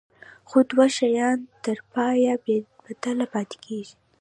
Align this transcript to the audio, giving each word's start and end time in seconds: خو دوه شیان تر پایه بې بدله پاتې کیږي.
خو 0.47 0.57
دوه 0.71 0.87
شیان 0.97 1.39
تر 1.63 1.77
پایه 1.93 2.33
بې 2.43 2.57
بدله 2.83 3.25
پاتې 3.33 3.57
کیږي. 3.65 3.93